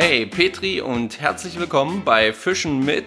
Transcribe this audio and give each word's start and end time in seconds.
Hey 0.00 0.26
Petri 0.26 0.80
und 0.80 1.20
herzlich 1.20 1.58
willkommen 1.58 2.04
bei 2.04 2.32
Fischen 2.32 2.84
mit 2.84 3.04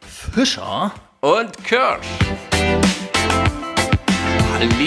Fischer? 0.00 0.90
und 1.20 1.64
Kirsch. 1.64 2.06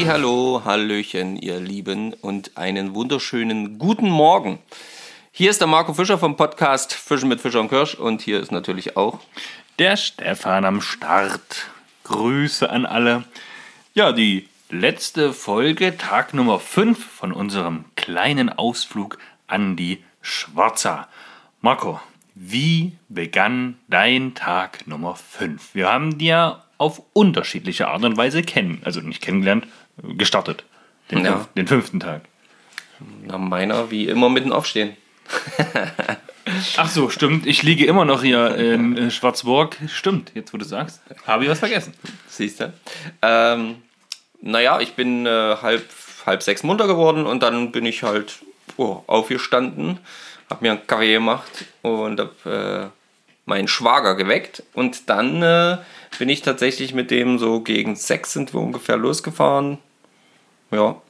Hallo, 0.08 0.64
Hallöchen, 0.66 1.36
ihr 1.36 1.60
Lieben 1.60 2.14
und 2.14 2.58
einen 2.58 2.96
wunderschönen 2.96 3.78
guten 3.78 4.10
Morgen. 4.10 4.58
Hier 5.32 5.52
ist 5.52 5.62
der 5.62 5.68
Marco 5.68 5.94
Fischer 5.94 6.18
vom 6.18 6.38
Podcast 6.38 6.96
Fischen 6.96 7.30
mit 7.30 7.40
Fischer 7.40 7.62
und 7.62 7.70
Kirsch 7.70 7.94
und 7.94 8.24
hier 8.24 8.40
ist 8.40 8.52
natürlich 8.52 8.98
auch 8.98 9.20
Der 9.78 9.96
Stefan 9.96 10.66
am 10.66 10.82
Start. 10.82 11.68
Grüße 12.06 12.68
an 12.68 12.88
alle. 12.88 13.26
Ja, 13.94 14.12
die 14.12 14.50
letzte 14.72 15.34
Folge, 15.34 16.00
Tag 16.00 16.34
Nummer 16.34 16.60
5 16.60 16.98
von 16.98 17.32
unserem 17.32 17.86
kleinen 17.96 18.50
Ausflug 18.50 19.20
an 19.46 19.76
die 19.76 20.04
Schwarza. 20.24 21.08
Marco, 21.68 22.00
wie 22.34 22.94
begann 23.10 23.78
dein 23.90 24.36
Tag 24.36 24.88
Nummer 24.88 25.16
5? 25.16 25.76
Wir 25.76 25.90
haben 25.90 26.18
dir 26.18 26.64
auf 26.78 27.02
unterschiedliche 27.12 27.90
Art 27.90 28.06
und 28.06 28.16
Weise 28.16 28.42
kennen, 28.42 28.82
also 28.86 29.02
nicht 29.02 29.22
kennengelernt, 29.22 29.68
gestartet. 30.02 30.64
Den, 31.12 31.26
Ja. 31.26 31.34
fünf, 31.34 31.48
den 31.58 31.68
fünften 31.68 32.00
Tag. 32.00 32.22
na, 33.26 33.38
meiner 33.38 33.92
wie 33.92 34.08
immer 34.08 34.30
mitten 34.30 34.54
aufstehen. 34.54 34.96
Ach 36.78 36.90
so, 36.90 37.10
stimmt. 37.10 37.46
Ich 37.46 37.64
liege 37.64 37.86
immer 37.86 38.06
noch 38.06 38.24
hier 38.24 38.56
in 38.56 38.98
äh, 38.98 39.12
Schwarzburg. 39.12 39.76
Stimmt, 39.90 40.32
jetzt 40.36 40.54
wo 40.54 40.58
du 40.58 40.64
sagst. 40.64 41.02
Habe 41.26 41.44
ich 41.44 41.50
was 41.50 41.60
vergessen. 41.60 41.94
Siehst 42.30 42.62
du? 42.62 42.72
Ähm, 43.22 43.82
naja, 44.42 44.80
ich 44.80 44.94
bin 44.94 45.26
äh, 45.26 45.58
halb, 45.62 45.84
halb 46.26 46.44
sechs 46.44 46.64
munter 46.64 46.88
geworden 46.88 47.26
und 47.26 47.44
dann 47.44 47.74
bin 47.74 47.86
ich 47.86 48.04
halt 48.04 48.40
oh, 48.78 49.04
aufgestanden, 49.08 50.00
habe 50.50 50.66
mir 50.66 50.72
einen 50.72 50.88
Kaffee 50.88 51.14
gemacht 51.14 51.66
und 51.82 52.20
habe 52.20 52.92
äh, 52.92 52.98
meinen 53.46 53.68
Schwager 53.68 54.16
geweckt. 54.16 54.64
Und 54.74 55.10
dann 55.10 55.42
äh, 55.42 55.78
bin 56.20 56.30
ich 56.30 56.42
tatsächlich 56.42 56.94
mit 56.94 57.12
dem 57.12 57.40
so 57.40 57.62
gegen 57.62 57.96
sechs 57.96 58.34
sind 58.34 58.54
wir 58.54 58.62
ungefähr 58.62 58.98
losgefahren. 58.98 59.78
Ja, 60.72 61.02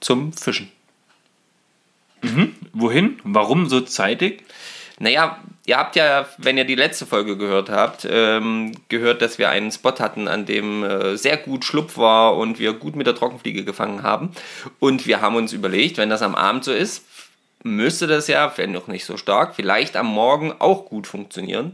zum 0.00 0.32
Fischen. 0.32 0.70
Wohin? 2.72 3.20
Warum 3.24 3.68
so 3.68 3.80
zeitig? 3.82 4.44
Naja, 4.98 5.38
ihr 5.66 5.76
habt 5.76 5.96
ja, 5.96 6.26
wenn 6.38 6.56
ihr 6.56 6.64
die 6.64 6.76
letzte 6.76 7.04
Folge 7.04 7.36
gehört 7.36 7.68
habt, 7.68 8.06
ähm, 8.08 8.72
gehört, 8.88 9.22
dass 9.22 9.38
wir 9.38 9.50
einen 9.50 9.72
Spot 9.72 9.98
hatten, 9.98 10.28
an 10.28 10.46
dem 10.46 10.84
äh, 10.84 11.16
sehr 11.16 11.36
gut 11.36 11.64
Schlupf 11.64 11.98
war 11.98 12.36
und 12.36 12.58
wir 12.58 12.74
gut 12.74 12.94
mit 12.94 13.06
der 13.06 13.14
Trockenfliege 13.14 13.64
gefangen 13.64 14.02
haben. 14.02 14.30
Und 14.78 15.06
wir 15.06 15.20
haben 15.20 15.36
uns 15.36 15.52
überlegt, 15.52 15.98
wenn 15.98 16.10
das 16.10 16.22
am 16.22 16.34
Abend 16.34 16.64
so 16.64 16.72
ist, 16.72 17.04
müsste 17.64 18.06
das 18.06 18.28
ja, 18.28 18.52
wenn 18.56 18.70
noch 18.72 18.86
nicht 18.86 19.04
so 19.04 19.16
stark, 19.16 19.56
vielleicht 19.56 19.96
am 19.96 20.06
Morgen 20.06 20.52
auch 20.60 20.84
gut 20.84 21.06
funktionieren. 21.08 21.72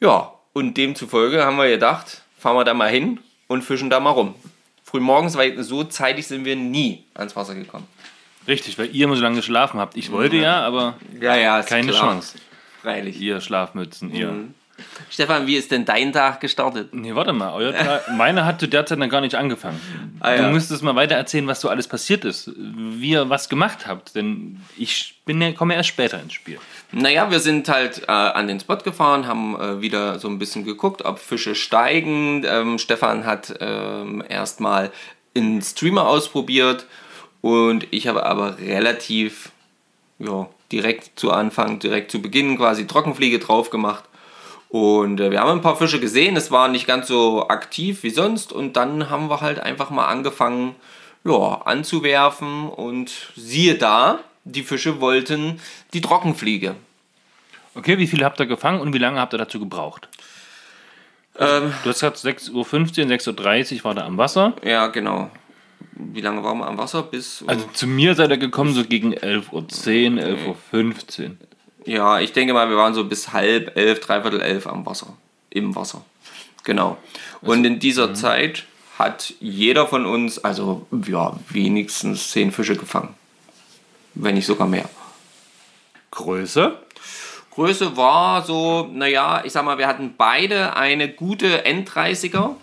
Ja, 0.00 0.32
und 0.52 0.76
demzufolge 0.76 1.44
haben 1.44 1.56
wir 1.56 1.68
gedacht, 1.68 2.22
fahren 2.38 2.56
wir 2.56 2.64
da 2.64 2.74
mal 2.74 2.90
hin 2.90 3.20
und 3.46 3.62
fischen 3.62 3.88
da 3.88 4.00
mal 4.00 4.10
rum. 4.10 4.34
Frühmorgens, 4.84 5.36
weil 5.36 5.62
so 5.62 5.84
zeitig 5.84 6.26
sind 6.26 6.44
wir 6.44 6.56
nie 6.56 7.04
ans 7.14 7.34
Wasser 7.34 7.54
gekommen. 7.54 7.86
Richtig, 8.46 8.78
weil 8.78 8.94
ihr 8.94 9.04
immer 9.04 9.16
so 9.16 9.22
lange 9.22 9.36
geschlafen 9.36 9.80
habt. 9.80 9.96
Ich 9.96 10.12
wollte 10.12 10.36
ja, 10.36 10.60
aber 10.60 10.96
Ja, 11.18 11.34
ja, 11.36 11.62
keine 11.62 11.90
klar. 11.92 12.10
Chance. 12.10 12.38
Freilich. 12.82 13.18
Ihr 13.18 13.40
Schlafmützen, 13.40 14.12
ihr. 14.14 14.34
Stefan, 15.10 15.46
wie 15.46 15.56
ist 15.56 15.70
denn 15.70 15.84
dein 15.84 16.12
Tag 16.12 16.40
gestartet? 16.40 16.92
Nee, 16.94 17.14
warte 17.14 17.32
mal. 17.32 17.52
Euer 17.52 17.72
Tag, 17.74 18.10
meine 18.16 18.44
hat 18.44 18.60
zu 18.60 18.66
der 18.66 18.84
Zeit 18.86 18.98
noch 18.98 19.08
gar 19.08 19.20
nicht 19.20 19.34
angefangen. 19.36 19.80
Ah, 20.20 20.34
Du 20.36 20.42
ja. 20.42 20.50
müsstest 20.50 20.82
mal 20.82 20.96
weiter 20.96 21.14
erzählen, 21.14 21.46
was 21.46 21.60
so 21.60 21.68
alles 21.68 21.86
passiert 21.86 22.24
ist. 22.24 22.50
Wie 22.56 23.10
ihr 23.10 23.30
was 23.30 23.48
gemacht 23.48 23.86
habt. 23.86 24.14
Denn 24.16 24.60
ich 24.76 25.20
bin 25.24 25.40
ja, 25.40 25.52
komme 25.52 25.74
erst 25.74 25.90
später 25.90 26.20
ins 26.20 26.32
Spiel. 26.32 26.58
Naja, 26.92 27.30
wir 27.30 27.40
sind 27.40 27.68
halt 27.68 28.02
äh, 28.08 28.12
an 28.12 28.48
den 28.48 28.58
Spot 28.60 28.76
gefahren, 28.76 29.26
haben 29.26 29.60
äh, 29.60 29.80
wieder 29.80 30.18
so 30.18 30.28
ein 30.28 30.38
bisschen 30.38 30.64
geguckt, 30.64 31.04
ob 31.04 31.18
Fische 31.18 31.54
steigen. 31.54 32.44
Ähm, 32.46 32.78
Stefan 32.78 33.24
hat 33.26 33.54
ähm, 33.60 34.22
erstmal 34.28 34.90
einen 35.36 35.62
Streamer 35.62 36.06
ausprobiert 36.08 36.86
und 37.40 37.86
ich 37.90 38.06
habe 38.06 38.24
aber 38.26 38.58
relativ 38.58 39.50
ja, 40.18 40.48
direkt 40.70 41.18
zu 41.18 41.32
Anfang, 41.32 41.78
direkt 41.80 42.10
zu 42.10 42.22
Beginn 42.22 42.56
quasi 42.56 42.86
Trockenfliege 42.86 43.38
drauf 43.38 43.70
gemacht. 43.70 44.04
Und 44.74 45.20
äh, 45.20 45.30
wir 45.30 45.38
haben 45.38 45.52
ein 45.52 45.60
paar 45.60 45.76
Fische 45.76 46.00
gesehen, 46.00 46.36
es 46.36 46.50
war 46.50 46.66
nicht 46.66 46.84
ganz 46.88 47.06
so 47.06 47.46
aktiv 47.46 48.02
wie 48.02 48.10
sonst 48.10 48.52
und 48.52 48.72
dann 48.72 49.08
haben 49.08 49.30
wir 49.30 49.40
halt 49.40 49.60
einfach 49.60 49.90
mal 49.90 50.06
angefangen, 50.06 50.74
ja, 51.22 51.62
anzuwerfen 51.64 52.68
und 52.68 53.12
siehe 53.36 53.76
da, 53.76 54.18
die 54.42 54.64
Fische 54.64 55.00
wollten 55.00 55.60
die 55.92 56.00
Trockenfliege. 56.00 56.74
Okay, 57.76 57.98
wie 57.98 58.08
viele 58.08 58.24
habt 58.24 58.40
ihr 58.40 58.46
gefangen 58.46 58.80
und 58.80 58.92
wie 58.92 58.98
lange 58.98 59.20
habt 59.20 59.32
ihr 59.32 59.38
dazu 59.38 59.60
gebraucht? 59.60 60.08
Ähm, 61.38 61.72
Du 61.84 61.90
hast 61.90 62.00
gesagt 62.00 62.16
6.15 62.16 62.52
Uhr, 62.52 62.64
6.30 62.64 63.76
Uhr 63.76 63.84
war 63.84 63.94
da 63.94 64.04
am 64.06 64.18
Wasser. 64.18 64.54
ja, 64.64 64.88
genau. 64.88 65.30
Wie 65.92 66.20
lange 66.20 66.42
waren 66.42 66.58
wir 66.58 66.66
am 66.66 66.78
Wasser? 66.78 67.04
Bis. 67.04 67.44
Also 67.46 67.66
zu 67.72 67.86
mir 67.86 68.16
seid 68.16 68.30
ihr 68.30 68.38
gekommen 68.38 68.74
so 68.74 68.82
gegen 68.84 69.14
11.10 69.14 70.16
Uhr, 70.16 70.56
11.15 70.72 71.22
Uhr. 71.22 71.36
Ja, 71.84 72.20
ich 72.20 72.32
denke 72.32 72.54
mal, 72.54 72.68
wir 72.68 72.76
waren 72.76 72.94
so 72.94 73.04
bis 73.04 73.32
halb 73.32 73.76
elf, 73.76 74.00
dreiviertel 74.00 74.40
elf 74.40 74.66
am 74.66 74.86
Wasser. 74.86 75.16
Im 75.50 75.74
Wasser. 75.76 76.04
Genau. 76.64 76.96
Und 77.42 77.64
in 77.64 77.78
dieser 77.78 78.14
Zeit 78.14 78.64
hat 78.98 79.34
jeder 79.40 79.86
von 79.86 80.06
uns, 80.06 80.38
also 80.38 80.86
ja, 81.06 81.38
wenigstens 81.48 82.30
zehn 82.30 82.52
Fische 82.52 82.76
gefangen. 82.76 83.14
Wenn 84.14 84.34
nicht 84.34 84.46
sogar 84.46 84.66
mehr. 84.66 84.88
Größe? 86.10 86.78
Größe 87.50 87.96
war 87.96 88.44
so, 88.44 88.88
naja, 88.92 89.42
ich 89.44 89.52
sag 89.52 89.64
mal, 89.64 89.78
wir 89.78 89.86
hatten 89.86 90.14
beide 90.16 90.76
eine 90.76 91.08
gute 91.08 91.64
N30er, 91.64 92.54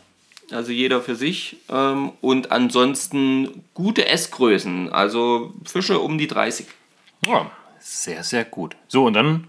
also 0.51 0.71
jeder 0.71 1.01
für 1.01 1.15
sich, 1.15 1.57
ähm, 1.69 2.11
und 2.21 2.51
ansonsten 2.51 3.63
gute 3.73 4.07
S-Größen, 4.07 4.91
also 4.91 5.53
Fische 5.63 5.99
um 5.99 6.17
die 6.17 6.27
30. 6.27 6.67
Ja, 7.25 7.51
sehr, 7.81 8.23
sehr 8.23 8.45
gut. 8.45 8.75
So, 8.87 9.05
und 9.05 9.13
dann, 9.13 9.47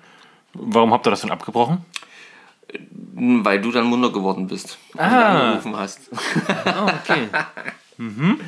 warum 0.55 0.93
habt 0.93 1.07
ihr 1.07 1.11
das 1.11 1.21
dann 1.23 1.31
abgebrochen? 1.31 1.85
Weil 3.15 3.61
du 3.61 3.71
dann 3.71 3.85
munter 3.87 4.11
geworden 4.11 4.47
bist 4.47 4.79
und 4.95 5.01
Ah. 5.01 5.49
angerufen 5.51 5.77
hast. 5.77 6.01
Oh, 6.13 6.87
okay. 7.03 7.29
mhm. 7.99 8.41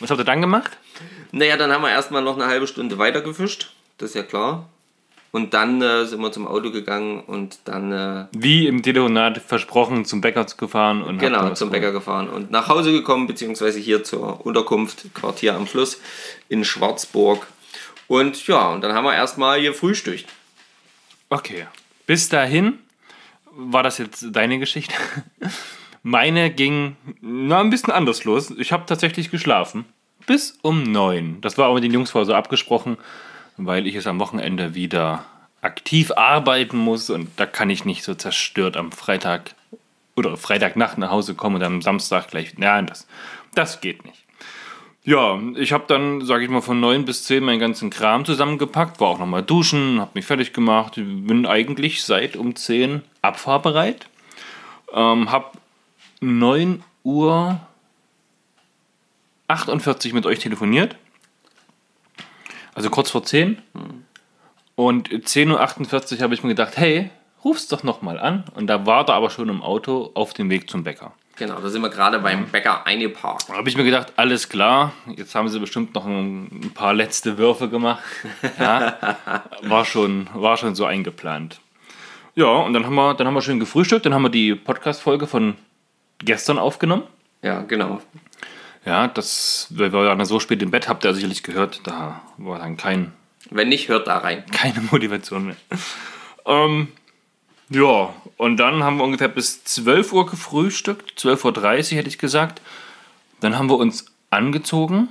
Was 0.00 0.10
habt 0.10 0.20
ihr 0.20 0.24
dann 0.24 0.40
gemacht? 0.40 0.70
Naja, 1.32 1.56
dann 1.56 1.72
haben 1.72 1.82
wir 1.82 1.90
erstmal 1.90 2.22
noch 2.22 2.36
eine 2.36 2.46
halbe 2.46 2.66
Stunde 2.66 2.98
weiter 2.98 3.20
gefischt, 3.22 3.72
das 3.98 4.10
ist 4.10 4.14
ja 4.16 4.22
klar. 4.22 4.68
Und 5.32 5.54
dann 5.54 5.80
äh, 5.80 6.04
sind 6.04 6.20
wir 6.20 6.30
zum 6.30 6.46
Auto 6.46 6.70
gegangen 6.70 7.20
und 7.20 7.60
dann 7.64 7.90
äh, 7.90 8.26
Wie 8.32 8.66
im 8.66 8.82
Telefonat 8.82 9.38
versprochen, 9.38 10.04
zum 10.04 10.20
Bäcker 10.20 10.44
gefahren 10.44 11.02
und 11.02 11.18
Genau, 11.18 11.48
zum. 11.54 11.70
Bäcker 11.70 11.90
gefahren 11.90 12.28
und 12.28 12.50
nach 12.50 12.68
Hause 12.68 12.92
gekommen, 12.92 13.26
beziehungsweise 13.26 13.78
hier 13.80 14.04
zur 14.04 14.44
Unterkunft, 14.44 15.06
Quartier 15.14 15.54
am 15.56 15.66
Fluss 15.66 15.98
in 16.50 16.64
Schwarzburg. 16.64 17.46
Und 18.08 18.46
ja, 18.46 18.68
und 18.70 18.82
dann 18.82 18.94
haben 18.94 19.04
wir 19.04 19.14
erstmal 19.14 19.60
hier 19.60 19.74
frühstückt. 19.74 20.26
Okay. 21.30 21.66
Bis 22.06 22.28
dahin 22.28 22.78
war 23.52 23.82
das 23.82 23.98
jetzt 23.98 24.26
deine 24.32 24.58
Geschichte. 24.58 24.94
Meine 26.02 26.50
ging 26.50 26.96
na, 27.20 27.60
ein 27.60 27.70
bisschen 27.70 27.92
anders 27.92 28.24
los. 28.24 28.50
Ich 28.58 28.72
habe 28.72 28.86
tatsächlich 28.86 29.30
geschlafen. 29.30 29.84
Bis 30.26 30.58
um 30.62 30.82
neun. 30.82 31.40
Das 31.40 31.58
war 31.58 31.68
auch 31.68 31.74
mit 31.74 31.84
den 31.84 31.92
Jungs 31.92 32.10
vorher 32.10 32.26
so 32.26 32.34
abgesprochen, 32.34 32.96
weil 33.56 33.86
ich 33.86 33.94
es 33.94 34.06
am 34.06 34.18
Wochenende 34.18 34.74
wieder 34.74 35.24
aktiv 35.60 36.10
arbeiten 36.10 36.76
muss 36.76 37.08
und 37.08 37.30
da 37.36 37.46
kann 37.46 37.70
ich 37.70 37.84
nicht 37.84 38.02
so 38.02 38.14
zerstört 38.14 38.76
am 38.76 38.90
Freitag 38.90 39.54
oder 40.16 40.36
Freitagnacht 40.36 40.98
nach 40.98 41.10
Hause 41.10 41.34
kommen 41.34 41.56
und 41.56 41.62
am 41.62 41.82
Samstag 41.82 42.28
gleich. 42.28 42.58
Nein, 42.58 42.86
das, 42.86 43.06
das 43.54 43.80
geht 43.80 44.04
nicht. 44.04 44.21
Ja, 45.04 45.40
ich 45.56 45.72
habe 45.72 45.84
dann, 45.88 46.24
sage 46.24 46.44
ich 46.44 46.50
mal, 46.50 46.60
von 46.60 46.78
9 46.78 47.04
bis 47.04 47.24
10 47.24 47.42
meinen 47.42 47.58
ganzen 47.58 47.90
Kram 47.90 48.24
zusammengepackt, 48.24 49.00
war 49.00 49.08
auch 49.08 49.18
nochmal 49.18 49.42
duschen, 49.42 50.00
habe 50.00 50.12
mich 50.14 50.26
fertig 50.26 50.52
gemacht, 50.52 50.94
bin 50.94 51.44
eigentlich 51.44 52.04
seit 52.04 52.36
um 52.36 52.54
10 52.54 53.02
abfahrbereit. 53.20 54.06
Ähm, 54.92 55.32
habe 55.32 55.50
9 56.20 56.84
Uhr 57.02 57.60
48 59.48 60.12
mit 60.12 60.24
euch 60.24 60.38
telefoniert. 60.38 60.96
Also 62.74 62.88
kurz 62.88 63.10
vor 63.10 63.24
10. 63.24 63.58
Und 64.76 65.10
10.48 65.10 66.16
Uhr 66.16 66.22
habe 66.22 66.34
ich 66.34 66.42
mir 66.42 66.50
gedacht, 66.50 66.76
hey, 66.76 67.10
ruf's 67.44 67.68
doch 67.68 67.82
nochmal 67.82 68.18
an. 68.18 68.44
Und 68.54 68.66
da 68.66 68.86
war 68.86 69.08
er 69.08 69.14
aber 69.14 69.30
schon 69.30 69.48
im 69.48 69.62
Auto 69.62 70.10
auf 70.14 70.32
dem 70.32 70.50
Weg 70.50 70.70
zum 70.70 70.84
Bäcker. 70.84 71.12
Genau, 71.36 71.60
da 71.60 71.68
sind 71.70 71.80
wir 71.80 71.88
gerade 71.88 72.18
beim 72.18 72.46
Bäcker 72.46 72.86
eingeparkt. 72.86 73.48
Da 73.48 73.54
habe 73.54 73.68
ich 73.68 73.76
mir 73.76 73.84
gedacht, 73.84 74.12
alles 74.16 74.48
klar, 74.48 74.92
jetzt 75.16 75.34
haben 75.34 75.48
sie 75.48 75.58
bestimmt 75.58 75.94
noch 75.94 76.04
ein, 76.04 76.70
paar 76.74 76.92
letzte 76.92 77.38
Würfe 77.38 77.68
gemacht. 77.68 78.02
Ja, 78.58 78.96
war, 79.62 79.84
schon, 79.84 80.28
war 80.34 80.56
schon 80.56 80.74
so 80.74 80.84
eingeplant. 80.84 81.60
Ja, 82.34 82.46
und 82.46 82.74
dann 82.74 82.84
haben, 82.84 82.94
wir, 82.94 83.14
dann 83.14 83.26
haben 83.26 83.34
wir 83.34 83.42
schön 83.42 83.60
gefrühstückt, 83.60 84.04
dann 84.06 84.14
haben 84.14 84.22
wir 84.22 84.28
die 84.28 84.54
Podcast-Folge 84.54 85.26
von 85.26 85.56
gestern 86.18 86.58
aufgenommen. 86.58 87.04
Ja, 87.42 87.62
genau. 87.62 88.00
Ja, 88.84 89.08
das, 89.08 89.68
wir 89.70 89.92
waren 89.92 90.18
dann 90.18 90.26
so 90.26 90.38
spät 90.38 90.62
im 90.62 90.70
Bett, 90.70 90.88
habt 90.88 91.04
ihr 91.04 91.14
sicherlich 91.14 91.42
gehört, 91.42 91.80
da 91.84 92.20
war 92.36 92.58
dann 92.58 92.76
kein 92.76 93.12
Wenn 93.50 93.68
nicht, 93.68 93.88
hört 93.88 94.06
da 94.06 94.18
rein. 94.18 94.44
Keine 94.52 94.80
Motivation 94.90 95.46
mehr. 95.46 95.56
ähm, 96.46 96.88
ja, 97.72 98.14
und 98.36 98.56
dann 98.58 98.82
haben 98.82 98.98
wir 98.98 99.04
ungefähr 99.04 99.28
bis 99.28 99.64
12 99.64 100.12
Uhr 100.12 100.26
gefrühstückt, 100.26 101.18
12.30 101.18 101.92
Uhr 101.92 101.98
hätte 101.98 102.08
ich 102.08 102.18
gesagt. 102.18 102.60
Dann 103.40 103.58
haben 103.58 103.68
wir 103.68 103.76
uns 103.76 104.06
angezogen 104.30 105.08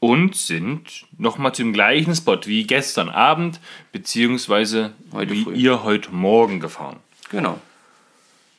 und 0.00 0.34
sind 0.34 1.06
nochmal 1.16 1.54
zum 1.54 1.72
gleichen 1.72 2.14
Spot 2.14 2.38
wie 2.46 2.64
gestern 2.66 3.08
Abend, 3.08 3.60
beziehungsweise 3.92 4.92
Heute 5.12 5.32
wie 5.32 5.44
früh. 5.44 5.54
ihr 5.54 5.84
heute 5.84 6.10
Morgen 6.10 6.58
gefahren. 6.58 6.96
Genau. 7.30 7.60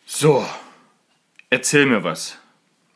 So, 0.05 0.45
erzähl 1.49 1.85
mir 1.85 2.03
was. 2.03 2.37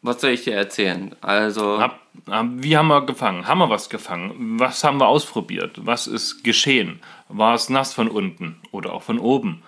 Was 0.01 0.21
soll 0.21 0.31
ich 0.31 0.45
dir 0.45 0.55
erzählen? 0.55 1.13
Also, 1.19 1.81
hab, 1.81 1.99
wie 2.25 2.77
haben 2.77 2.87
wir 2.87 3.05
gefangen? 3.05 3.47
Haben 3.47 3.59
wir 3.59 3.69
was 3.69 3.89
gefangen? 3.89 4.57
Was 4.59 4.83
haben 4.85 4.99
wir 4.99 5.07
ausprobiert? 5.07 5.85
Was 5.85 6.07
ist 6.07 6.43
geschehen? 6.45 7.01
War 7.27 7.53
es 7.53 7.67
nass 7.69 7.93
von 7.93 8.07
unten 8.07 8.61
oder 8.71 8.93
auch 8.93 9.03
von 9.03 9.19
oben? 9.19 9.61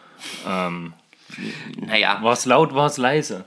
Ähm, 0.47 0.93
naja, 1.77 2.19
war 2.21 2.33
es 2.33 2.45
laut, 2.45 2.73
war 2.73 2.87
es 2.87 2.97
leise? 2.97 3.45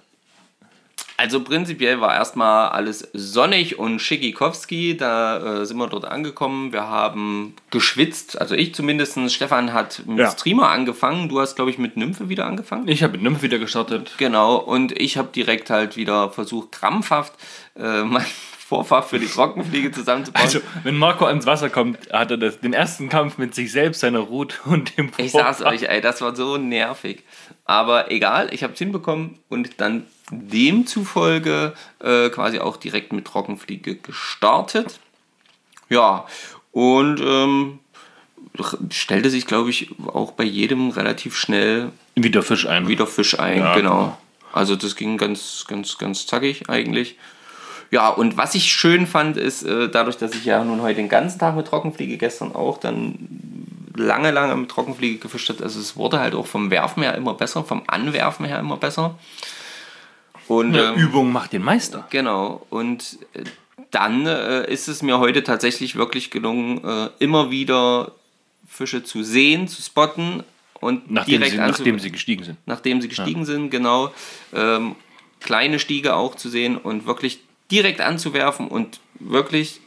also 1.16 1.42
prinzipiell 1.42 2.00
war 2.00 2.14
erstmal 2.14 2.70
alles 2.70 3.08
sonnig 3.12 3.78
und 3.78 4.00
schickikowski. 4.00 4.96
Da 4.96 5.60
äh, 5.60 5.66
sind 5.66 5.76
wir 5.76 5.86
dort 5.86 6.04
angekommen. 6.04 6.72
Wir 6.72 6.88
haben 6.88 7.54
geschwitzt, 7.70 8.40
also 8.40 8.54
ich 8.54 8.74
zumindest. 8.74 9.18
Stefan 9.30 9.72
hat 9.72 10.02
mit 10.06 10.18
Ja. 10.18 10.30
Streamer 10.30 10.70
angefangen. 10.70 11.28
Du 11.28 11.40
hast, 11.40 11.54
glaube 11.56 11.70
ich, 11.70 11.78
mit 11.78 11.96
Nymphe 11.96 12.28
wieder 12.28 12.46
angefangen. 12.46 12.88
Ich 12.88 13.02
habe 13.02 13.12
mit 13.12 13.22
Nymph 13.22 13.42
wieder 13.42 13.58
gestartet. 13.58 14.14
Genau, 14.18 14.56
und 14.56 14.98
ich 14.98 15.16
habe 15.16 15.28
direkt 15.34 15.70
halt 15.70 15.96
wieder 15.96 16.30
versucht, 16.30 16.72
krampfhaft 16.72 17.32
äh, 17.76 18.02
mein 18.02 18.26
Vorfach 18.66 19.04
für 19.04 19.18
die 19.18 19.26
Trockenfliege 19.26 19.92
zusammenzubauen. 19.92 20.42
Also, 20.42 20.60
wenn 20.84 20.96
Marco 20.96 21.26
ans 21.26 21.44
Wasser 21.44 21.68
kommt, 21.68 22.10
hat 22.10 22.30
er 22.30 22.38
das, 22.38 22.60
den 22.60 22.72
ersten 22.72 23.10
Kampf 23.10 23.36
mit 23.36 23.54
sich 23.54 23.70
selbst, 23.70 24.00
seiner 24.00 24.20
Route 24.20 24.56
und 24.64 24.96
dem 24.96 25.10
Ich 25.18 25.32
sag's 25.32 25.60
euch, 25.60 25.82
ey, 25.82 26.00
das 26.00 26.22
war 26.22 26.34
so 26.34 26.56
nervig. 26.56 27.24
Aber 27.66 28.10
egal, 28.10 28.48
ich 28.52 28.64
hab's 28.64 28.78
hinbekommen 28.78 29.38
und 29.50 29.80
dann 29.82 30.04
demzufolge 30.30 31.74
äh, 32.00 32.30
quasi 32.30 32.58
auch 32.58 32.78
direkt 32.78 33.12
mit 33.12 33.26
Trockenfliege 33.26 33.96
gestartet. 33.96 34.98
Ja, 35.90 36.24
und 36.72 37.20
ähm, 37.20 37.80
stellte 38.90 39.28
sich, 39.28 39.46
glaube 39.46 39.68
ich, 39.70 39.90
auch 40.06 40.32
bei 40.32 40.44
jedem 40.44 40.90
relativ 40.90 41.36
schnell 41.36 41.90
Wieder 42.14 42.42
Fisch 42.42 42.66
ein. 42.66 42.88
wieder 42.88 43.06
Fisch 43.06 43.38
ein, 43.38 43.58
Ja, 43.58 43.74
genau. 43.74 43.90
genau. 43.98 44.18
Also 44.52 44.76
das 44.76 44.96
ging 44.96 45.18
ganz, 45.18 45.64
ganz, 45.68 45.98
ganz 45.98 46.26
zackig 46.26 46.70
eigentlich. 46.70 47.16
Ja, 47.94 48.08
und 48.08 48.36
was 48.36 48.56
ich 48.56 48.72
schön 48.72 49.06
fand, 49.06 49.36
ist, 49.36 49.62
äh, 49.62 49.88
dadurch, 49.88 50.16
dass 50.16 50.34
ich 50.34 50.44
ja 50.44 50.64
nun 50.64 50.82
heute 50.82 50.96
den 50.96 51.08
ganzen 51.08 51.38
Tag 51.38 51.54
mit 51.54 51.68
Trockenfliege, 51.68 52.18
gestern 52.18 52.52
auch, 52.52 52.78
dann 52.78 53.14
lange, 53.94 54.32
lange 54.32 54.56
mit 54.56 54.68
Trockenfliege 54.68 55.18
gefischt 55.18 55.48
hat, 55.48 55.62
also 55.62 55.78
es 55.78 55.96
wurde 55.96 56.18
halt 56.18 56.34
auch 56.34 56.48
vom 56.48 56.72
Werfen 56.72 57.04
her 57.04 57.14
immer 57.14 57.34
besser, 57.34 57.62
vom 57.62 57.84
Anwerfen 57.86 58.46
her 58.46 58.58
immer 58.58 58.78
besser. 58.78 59.16
Und 60.48 60.74
Ja, 60.74 60.90
ähm, 60.90 60.96
Übung 60.98 61.30
macht 61.30 61.52
den 61.52 61.62
Meister. 61.62 62.04
Genau. 62.10 62.66
Und 62.68 63.16
äh, 63.32 63.44
dann 63.92 64.26
äh, 64.26 64.68
ist 64.68 64.88
es 64.88 65.02
mir 65.02 65.20
heute 65.20 65.44
tatsächlich 65.44 65.94
wirklich 65.94 66.32
gelungen, 66.32 66.82
äh, 66.82 67.10
immer 67.20 67.52
wieder 67.52 68.10
Fische 68.68 69.04
zu 69.04 69.22
sehen, 69.22 69.68
zu 69.68 69.80
spotten 69.80 70.42
und 70.80 71.12
Nachdem, 71.12 71.34
direkt 71.36 71.52
sie, 71.52 71.58
nachdem 71.58 72.00
sie 72.00 72.10
gestiegen 72.10 72.42
sind. 72.42 72.58
nachdem 72.66 73.00
sie 73.00 73.06
gestiegen 73.06 73.44
sind, 73.44 73.70
genau. 73.70 74.12
Ähm, 74.52 74.96
kleine 75.38 75.78
Stiege 75.78 76.16
auch 76.16 76.34
zu 76.34 76.48
sehen 76.48 76.76
und 76.76 77.06
wirklich 77.06 77.38
direkt 77.74 78.00
anzuwerfen 78.00 78.68
und 78.68 79.00
wirklich 79.18 79.80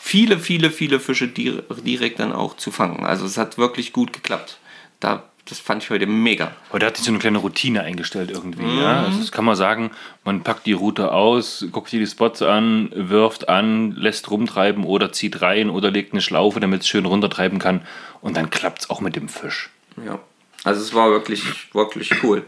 viele, 0.00 0.38
viele, 0.38 0.70
viele 0.70 0.98
Fische 0.98 1.28
dir- 1.28 1.62
direkt 1.84 2.18
dann 2.20 2.32
auch 2.32 2.56
zu 2.56 2.70
fangen. 2.70 3.04
Also 3.04 3.26
es 3.26 3.36
hat 3.36 3.58
wirklich 3.58 3.92
gut 3.92 4.14
geklappt. 4.14 4.58
Da, 5.00 5.24
das 5.44 5.58
fand 5.60 5.82
ich 5.82 5.90
heute 5.90 6.06
mega. 6.06 6.52
Heute 6.72 6.86
hat 6.86 6.96
sich 6.96 7.04
so 7.04 7.10
eine 7.12 7.18
kleine 7.18 7.36
Routine 7.38 7.82
eingestellt 7.82 8.30
irgendwie. 8.30 8.62
Mhm. 8.62 8.78
Ja? 8.80 9.02
Also 9.04 9.18
das 9.18 9.30
kann 9.30 9.44
man 9.44 9.56
sagen, 9.56 9.90
man 10.24 10.42
packt 10.42 10.64
die 10.64 10.72
Route 10.72 11.12
aus, 11.12 11.66
guckt 11.70 11.90
sich 11.90 12.00
die 12.00 12.06
Spots 12.06 12.40
an, 12.40 12.90
wirft 12.94 13.50
an, 13.50 13.92
lässt 13.92 14.30
rumtreiben 14.30 14.84
oder 14.84 15.12
zieht 15.12 15.42
rein 15.42 15.68
oder 15.68 15.90
legt 15.90 16.12
eine 16.12 16.22
Schlaufe, 16.22 16.60
damit 16.60 16.80
es 16.82 16.88
schön 16.88 17.04
runtertreiben 17.04 17.58
kann. 17.58 17.82
Und 18.22 18.36
dann 18.38 18.48
klappt 18.48 18.82
es 18.82 18.90
auch 18.90 19.00
mit 19.02 19.14
dem 19.16 19.28
Fisch. 19.28 19.68
Ja. 20.06 20.18
Also 20.64 20.80
es 20.80 20.94
war 20.94 21.10
wirklich, 21.10 21.42
wirklich 21.74 22.22
cool. 22.22 22.44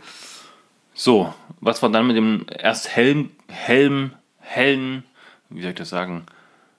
So, 0.95 1.33
was 1.61 1.83
war 1.83 1.91
dann 1.91 2.07
mit 2.07 2.17
dem 2.17 2.47
erst 2.59 2.89
Helm, 2.89 3.31
Helm, 3.49 4.13
hellen, 4.51 5.05
wie 5.49 5.63
soll 5.63 5.71
ich 5.71 5.77
das 5.77 5.91
sagen, 5.91 6.27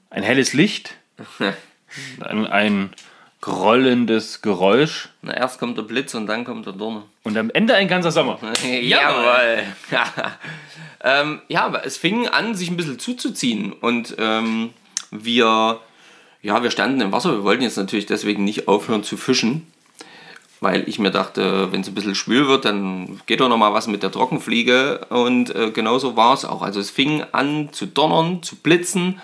ein 0.09 0.23
helles 0.23 0.53
Licht, 0.53 0.95
dann 2.19 2.45
ein 2.47 2.91
grollendes 3.39 4.41
Geräusch 4.41 5.09
Na, 5.23 5.33
erst 5.35 5.59
kommt 5.59 5.77
der 5.77 5.81
Blitz 5.83 6.13
und 6.13 6.27
dann 6.27 6.45
kommt 6.45 6.67
der 6.67 6.73
Donner. 6.73 7.03
und 7.23 7.35
am 7.37 7.49
Ende 7.49 7.73
ein 7.73 7.87
ganzer 7.87 8.11
Sommer. 8.11 8.39
Jawohl. 8.81 9.63
ähm, 11.03 11.41
ja, 11.47 11.65
aber 11.65 11.85
es 11.85 11.97
fing 11.97 12.27
an, 12.27 12.53
sich 12.53 12.69
ein 12.69 12.77
bisschen 12.77 12.99
zuzuziehen. 12.99 13.73
Und 13.73 14.15
ähm, 14.19 14.71
wir, 15.09 15.79
ja, 16.43 16.61
wir 16.61 16.71
standen 16.71 17.01
im 17.01 17.11
Wasser. 17.11 17.31
Wir 17.31 17.43
wollten 17.43 17.63
jetzt 17.63 17.77
natürlich 17.77 18.05
deswegen 18.05 18.43
nicht 18.43 18.67
aufhören 18.67 19.03
zu 19.03 19.17
fischen. 19.17 19.65
Weil 20.61 20.87
ich 20.87 20.99
mir 20.99 21.09
dachte, 21.09 21.71
wenn 21.71 21.81
es 21.81 21.87
ein 21.87 21.95
bisschen 21.95 22.13
schwül 22.13 22.47
wird, 22.47 22.65
dann 22.65 23.19
geht 23.25 23.41
doch 23.41 23.49
noch 23.49 23.57
mal 23.57 23.73
was 23.73 23.87
mit 23.87 24.03
der 24.03 24.11
Trockenfliege. 24.11 25.07
Und 25.09 25.53
äh, 25.55 25.71
genauso 25.71 26.15
war 26.15 26.35
es 26.35 26.45
auch. 26.45 26.61
Also 26.61 26.79
es 26.79 26.91
fing 26.91 27.23
an 27.31 27.69
zu 27.71 27.87
donnern, 27.87 28.43
zu 28.43 28.55
blitzen. 28.55 29.19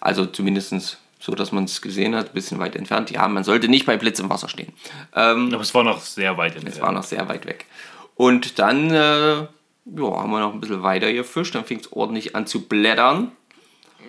Also 0.00 0.24
zumindest 0.24 0.98
so, 1.20 1.34
dass 1.34 1.52
man 1.52 1.64
es 1.64 1.82
gesehen 1.82 2.14
hat, 2.14 2.28
ein 2.28 2.32
bisschen 2.32 2.58
weit 2.58 2.74
entfernt. 2.74 3.10
Ja, 3.10 3.28
man 3.28 3.44
sollte 3.44 3.68
nicht 3.68 3.84
bei 3.84 3.98
Blitz 3.98 4.18
im 4.18 4.30
Wasser 4.30 4.48
stehen. 4.48 4.72
Ähm, 5.14 5.50
Aber 5.52 5.60
es 5.60 5.74
war 5.74 5.84
noch 5.84 6.00
sehr 6.00 6.38
weit 6.38 6.54
entfernt. 6.54 6.76
es 6.76 6.80
war 6.80 6.92
noch 6.92 7.02
sehr 7.02 7.28
weit 7.28 7.44
weg. 7.44 7.66
Und 8.14 8.58
dann 8.58 8.90
äh, 8.90 9.34
ja, 9.40 9.46
haben 9.86 10.30
wir 10.30 10.40
noch 10.40 10.54
ein 10.54 10.60
bisschen 10.60 10.82
weiter 10.82 11.12
gefischt. 11.12 11.54
Dann 11.54 11.66
fing 11.66 11.80
es 11.80 11.92
ordentlich 11.92 12.34
an 12.34 12.46
zu 12.46 12.66
blättern. 12.66 13.32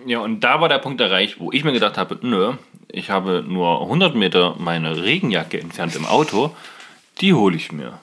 Ja, 0.05 0.19
und 0.19 0.39
da 0.41 0.61
war 0.61 0.69
der 0.69 0.77
Punkt 0.77 1.01
erreicht, 1.01 1.39
wo 1.39 1.51
ich 1.51 1.65
mir 1.65 1.73
gedacht 1.73 1.97
habe, 1.97 2.17
nö, 2.21 2.53
ich 2.91 3.09
habe 3.09 3.43
nur 3.47 3.81
100 3.81 4.15
Meter 4.15 4.55
meine 4.57 5.03
Regenjacke 5.03 5.59
entfernt 5.59 5.95
im 5.95 6.05
Auto, 6.05 6.55
die 7.21 7.33
hole 7.33 7.55
ich 7.55 7.71
mir. 7.71 7.99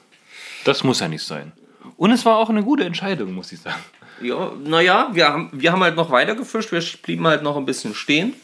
Das 0.64 0.84
muss 0.84 1.00
ja 1.00 1.08
nicht 1.08 1.24
sein. 1.24 1.52
Und 1.96 2.10
es 2.10 2.24
war 2.24 2.36
auch 2.38 2.50
eine 2.50 2.62
gute 2.62 2.84
Entscheidung, 2.84 3.32
muss 3.32 3.52
ich 3.52 3.60
sagen. 3.60 3.82
Ja, 4.20 4.52
naja, 4.64 5.10
wir 5.12 5.28
haben, 5.28 5.50
wir 5.52 5.72
haben 5.72 5.82
halt 5.82 5.96
noch 5.96 6.10
weiter 6.10 6.34
gefischt. 6.34 6.72
Wir 6.72 6.82
blieben 7.02 7.26
halt 7.26 7.42
noch 7.42 7.56
ein 7.56 7.66
bisschen 7.66 7.94
stehen. 7.94 8.34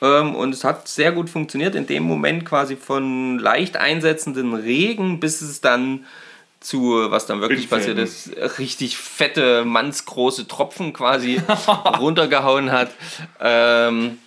Ähm, 0.00 0.34
und 0.34 0.54
es 0.54 0.64
hat 0.64 0.88
sehr 0.88 1.12
gut 1.12 1.28
funktioniert. 1.28 1.74
In 1.74 1.86
dem 1.86 2.04
Moment 2.04 2.44
quasi 2.44 2.76
von 2.76 3.38
leicht 3.38 3.76
einsetzenden 3.76 4.54
Regen, 4.54 5.20
bis 5.20 5.40
es 5.42 5.60
dann 5.60 6.04
zu, 6.60 7.10
was 7.10 7.26
dann 7.26 7.42
wirklich 7.42 7.68
passiert 7.68 7.98
ist, 7.98 8.30
richtig 8.58 8.96
fette, 8.96 9.64
mannsgroße 9.66 10.48
Tropfen 10.48 10.94
quasi 10.94 11.40
runtergehauen 11.98 12.72
hat. 12.72 12.90
Ähm, 13.38 14.18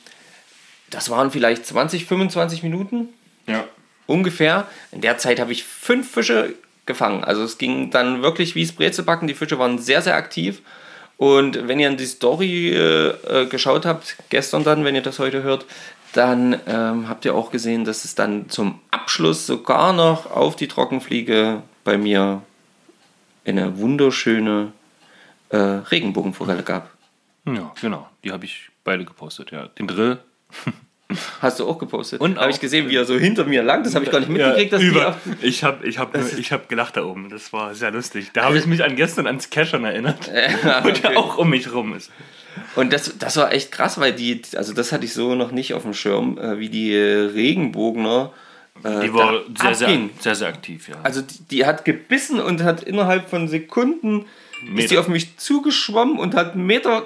das 0.89 1.09
waren 1.09 1.31
vielleicht 1.31 1.65
20, 1.65 2.05
25 2.05 2.63
Minuten 2.63 3.09
Ja. 3.47 3.63
ungefähr. 4.05 4.67
In 4.91 5.01
der 5.01 5.17
Zeit 5.17 5.39
habe 5.39 5.51
ich 5.51 5.63
fünf 5.63 6.09
Fische 6.11 6.53
gefangen. 6.85 7.23
Also 7.23 7.43
es 7.43 7.57
ging 7.57 7.91
dann 7.91 8.21
wirklich 8.21 8.55
wie 8.55 8.61
es 8.63 8.71
Brezelbacken. 8.71 9.27
Die 9.27 9.33
Fische 9.33 9.59
waren 9.59 9.77
sehr, 9.79 10.01
sehr 10.01 10.15
aktiv. 10.15 10.61
Und 11.17 11.67
wenn 11.67 11.79
ihr 11.79 11.89
in 11.89 11.97
die 11.97 12.05
Story 12.05 12.69
äh, 12.73 13.07
äh, 13.09 13.45
geschaut 13.47 13.85
habt, 13.85 14.15
gestern 14.29 14.63
dann, 14.63 14.85
wenn 14.85 14.95
ihr 14.95 15.01
das 15.01 15.19
heute 15.19 15.43
hört, 15.43 15.65
dann 16.13 16.59
ähm, 16.67 17.09
habt 17.09 17.25
ihr 17.25 17.35
auch 17.35 17.51
gesehen, 17.51 17.83
dass 17.85 18.05
es 18.05 18.15
dann 18.15 18.49
zum 18.49 18.79
Abschluss 18.91 19.45
sogar 19.45 19.93
noch 19.93 20.29
auf 20.31 20.55
die 20.55 20.67
Trockenfliege 20.67 21.61
bei 21.83 21.97
mir 21.97 22.41
eine 23.45 23.77
wunderschöne 23.77 24.71
äh, 25.49 25.57
Regenbogenforelle 25.57 26.63
gab. 26.63 26.91
Ja, 27.45 27.71
genau. 27.81 28.07
Die 28.23 28.31
habe 28.31 28.45
ich 28.45 28.69
beide 28.83 29.05
gepostet, 29.05 29.51
ja. 29.51 29.67
Den 29.67 29.87
Drill. 29.87 30.19
Hast 31.41 31.59
du 31.59 31.67
auch 31.67 31.77
gepostet? 31.77 32.19
Und 32.19 32.37
habe 32.37 32.51
ich 32.51 32.59
gesehen, 32.59 32.89
wie 32.89 32.95
er 32.95 33.05
so 33.05 33.17
hinter 33.17 33.45
mir 33.45 33.63
lang. 33.63 33.83
Das 33.83 33.95
habe 33.95 34.03
ich 34.03 34.11
gar 34.11 34.19
nicht 34.19 34.29
mitgekriegt, 34.29 34.73
dass 34.73 34.81
die 34.81 34.87
über. 34.87 35.15
Ich 35.41 35.63
habe 35.63 35.87
ich 35.87 35.99
hab, 35.99 36.13
ich 36.37 36.51
hab 36.51 36.67
gelacht 36.67 36.97
da 36.97 37.05
oben. 37.05 37.29
Das 37.29 37.53
war 37.53 37.73
sehr 37.75 37.91
lustig. 37.91 38.31
Da 38.33 38.43
habe 38.43 38.57
ich 38.57 38.65
mich 38.65 38.83
an 38.83 38.97
gestern 38.97 39.25
ans 39.25 39.49
Cashern 39.49 39.85
erinnert. 39.85 40.29
Ja, 40.63 40.79
Und 40.83 41.01
der 41.03 41.11
okay. 41.11 41.15
auch 41.17 41.37
um 41.37 41.49
mich 41.49 41.73
rum 41.73 41.95
ist. 41.95 42.11
Und 42.75 42.91
das, 42.91 43.17
das 43.17 43.37
war 43.37 43.53
echt 43.53 43.71
krass, 43.71 43.99
weil 43.99 44.13
die, 44.13 44.41
also 44.55 44.73
das 44.73 44.91
hatte 44.91 45.05
ich 45.05 45.13
so 45.13 45.35
noch 45.35 45.51
nicht 45.51 45.73
auf 45.73 45.83
dem 45.83 45.93
Schirm, 45.93 46.37
äh, 46.37 46.59
wie 46.59 46.69
die 46.69 46.93
äh, 46.93 47.29
Regenbogener. 47.33 48.33
Äh, 48.83 49.01
Die 49.01 49.13
war 49.13 49.41
sehr, 49.57 49.75
sehr, 49.75 49.99
sehr, 50.19 50.35
sehr 50.35 50.47
aktiv, 50.49 50.89
ja. 50.89 50.95
Also 51.03 51.21
die, 51.21 51.43
die 51.51 51.65
hat 51.65 51.85
gebissen 51.85 52.39
und 52.39 52.63
hat 52.63 52.83
innerhalb 52.83 53.29
von 53.29 53.47
Sekunden 53.47 54.25
ist 54.63 54.69
Meter. 54.69 54.87
die 54.89 54.97
auf 54.97 55.07
mich 55.07 55.37
zugeschwommen 55.37 56.17
und 56.19 56.35
hat 56.35 56.53
einen 56.53 56.65
Meter 56.65 57.05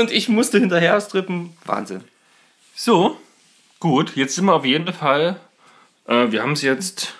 und 0.00 0.10
ich 0.12 0.28
musste 0.28 0.58
hinterher 0.58 1.00
strippen. 1.00 1.50
Wahnsinn. 1.64 2.02
So, 2.78 3.18
gut. 3.80 4.16
Jetzt 4.16 4.34
sind 4.34 4.44
wir 4.44 4.54
auf 4.54 4.66
jeden 4.66 4.92
Fall. 4.92 5.40
Äh, 6.06 6.30
wir 6.30 6.42
haben 6.42 6.52
es 6.52 6.60
jetzt 6.60 7.14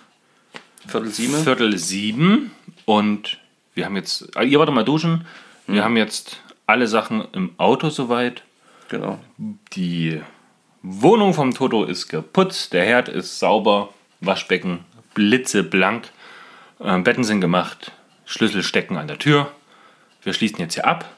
Viertel 0.87 1.11
sieben. 1.11 1.35
Viertel 1.35 1.79
sieben 1.79 2.51
und 2.85 3.39
wir 3.73 3.87
haben 3.87 3.97
jetzt. 3.97 4.37
äh, 4.37 4.45
Ihr 4.45 4.59
wart 4.59 4.71
mal 4.71 4.85
duschen. 4.85 5.27
Wir 5.67 5.83
haben 5.83 5.97
jetzt 5.97 6.43
alle 6.67 6.87
Sachen 6.87 7.27
im 7.33 7.55
Auto 7.57 7.89
soweit. 7.89 8.43
Genau. 8.91 9.19
Die 9.73 10.21
Wohnung 10.83 11.33
vom 11.33 11.55
Toto 11.55 11.85
ist 11.85 12.09
geputzt, 12.09 12.75
der 12.75 12.85
Herd 12.85 13.09
ist 13.09 13.39
sauber, 13.39 13.95
Waschbecken 14.21 14.85
blitzeblank, 15.15 16.11
äh, 16.81 16.99
Betten 16.99 17.25
sind 17.25 17.41
gemacht, 17.41 17.93
Schlüssel 18.27 18.63
stecken 18.63 18.99
an 18.99 19.09
der 19.09 19.19
Tür. 19.19 19.51
Wir 20.23 20.35
schließen 20.35 20.59
jetzt 20.59 20.75
hier 20.75 20.87
ab, 20.87 21.17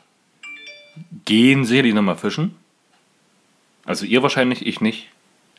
gehen 1.24 1.64
sicherlich 1.64 1.92
nochmal 1.92 2.16
fischen. 2.16 2.54
Also 3.88 4.04
ihr 4.04 4.22
wahrscheinlich, 4.22 4.66
ich 4.66 4.82
nicht. 4.82 5.08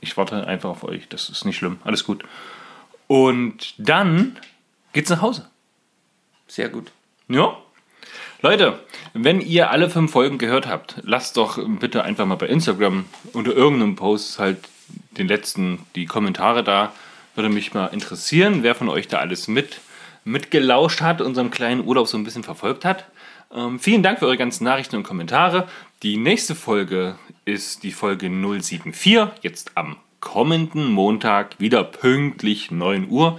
Ich 0.02 0.16
warte 0.16 0.46
einfach 0.46 0.70
auf 0.70 0.84
euch, 0.84 1.10
das 1.10 1.30
ist 1.30 1.46
nicht 1.46 1.58
schlimm, 1.58 1.80
alles 1.84 2.06
gut. 2.06 2.24
Und 3.08 3.74
dann 3.80 4.38
geht's 4.94 5.10
nach 5.10 5.22
Hause. 5.22 5.50
Sehr 6.48 6.70
gut. 6.70 6.92
Ja. 7.28 7.58
Leute, 8.42 8.80
wenn 9.14 9.42
ihr 9.42 9.72
alle 9.72 9.90
fünf 9.90 10.12
Folgen 10.12 10.38
gehört 10.38 10.68
habt, 10.68 10.98
lasst 11.02 11.38
doch 11.38 11.60
bitte 11.80 12.04
einfach 12.04 12.28
mal 12.28 12.36
bei 12.36 12.46
Instagram 12.46 13.06
unter 13.34 13.52
irgendeinem 13.52 13.96
Post 13.96 14.38
halt 14.38 14.60
den 15.18 15.28
letzten, 15.28 15.80
die 15.96 16.06
Kommentare 16.06 16.64
da. 16.64 16.94
Würde 17.34 17.50
mich 17.50 17.74
mal 17.74 17.88
interessieren, 17.88 18.62
wer 18.62 18.76
von 18.76 18.90
euch 18.90 19.08
da 19.08 19.18
alles 19.18 19.48
mit, 19.48 19.82
mitgelauscht 20.24 21.02
hat, 21.02 21.20
unseren 21.20 21.50
kleinen 21.50 21.84
Urlaub 21.84 22.08
so 22.08 22.18
ein 22.18 22.24
bisschen 22.24 22.44
verfolgt 22.44 22.86
hat. 22.86 23.06
Ähm, 23.52 23.80
vielen 23.80 24.04
Dank 24.04 24.20
für 24.20 24.26
eure 24.26 24.38
ganzen 24.38 24.66
Nachrichten 24.66 24.98
und 24.98 25.04
Kommentare. 25.04 25.68
Die 26.02 26.16
nächste 26.16 26.56
Folge 26.56 27.20
ist 27.44 27.84
die 27.84 27.92
Folge 27.92 28.30
074, 28.30 29.28
jetzt 29.42 29.72
am 29.76 29.98
kommenden 30.22 30.90
Montag, 30.94 31.60
wieder 31.60 31.84
pünktlich 31.84 32.72
9 32.72 33.10
Uhr. 33.10 33.38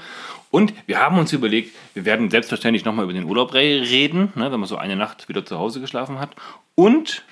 Und 0.51 0.75
wir 0.87 0.99
haben 0.99 1.19
uns 1.19 1.33
überlegt, 1.33 1.75
wir 1.95 2.05
werden 2.05 2.29
selbstverständlich 2.29 2.85
nochmal 2.85 3.05
über 3.05 3.15
den 3.15 3.25
Urlaub 3.25 3.55
reden, 3.55 4.31
ne, 4.35 4.53
wenn 4.53 4.61
man 4.61 4.69
so 4.69 4.77
eine 4.77 4.95
Nacht 4.95 5.31
wieder 5.31 5.47
zu 5.47 5.59
Hause 5.59 5.81
geschlafen 5.81 6.19
hat. 6.19 6.37
Und 6.75 7.25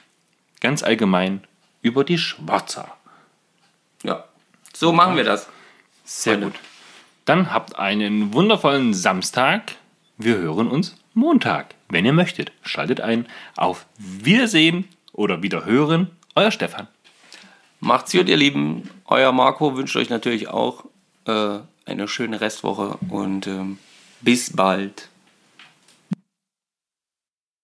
ganz 0.62 0.82
allgemein 0.82 1.44
über 1.82 2.04
die 2.04 2.16
Schwarzer. 2.16 2.97
Ja, 4.04 4.25
so 4.73 4.94
machen 4.94 5.16
wir 5.16 5.25
das. 5.25 5.50
Sehr 6.06 6.38
Freunde. 6.38 6.52
gut. 6.52 6.61
Dann 7.26 7.52
habt 7.52 7.78
einen 7.78 8.32
wundervollen 8.32 8.94
Samstag. 8.94 9.75
Wir 10.16 10.38
hören 10.38 10.68
uns 10.68 10.97
Montag. 11.12 11.75
Wenn 11.90 12.06
ihr 12.06 12.14
möchtet, 12.14 12.50
schaltet 12.62 13.02
ein. 13.02 13.26
Auf 13.56 13.85
Wiedersehen 13.99 14.88
oder 15.19 15.43
Wiederhören. 15.43 16.11
Euer 16.37 16.53
Stefan. 16.53 16.87
Macht's 17.81 18.13
gut, 18.13 18.29
ihr 18.29 18.37
Lieben. 18.37 18.89
Euer 19.05 19.33
Marco 19.33 19.77
wünscht 19.77 19.97
euch 19.97 20.11
natürlich 20.11 20.49
auch 20.49 20.85
äh, 21.27 21.59
eine 21.85 22.09
schöne 22.09 22.41
Restwoche 22.41 22.99
und 23.11 23.47
ähm, 23.47 23.79
bis 24.21 24.55
bald. 24.55 25.09